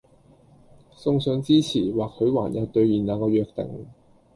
[0.95, 3.85] 送上支持，或許還有兌現那個約定！